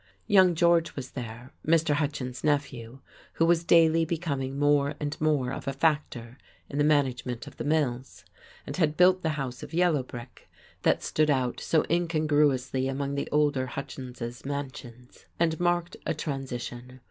[0.25, 1.93] Young George was there, Mr.
[1.93, 3.01] Hutchins's nephew,
[3.33, 6.39] who was daily becoming more and more of a factor
[6.71, 8.25] in the management of the mills,
[8.65, 10.49] and had built the house of yellow brick
[10.81, 16.99] that stood out so incongruously among the older Hutchinses' mansions, and marked a transition.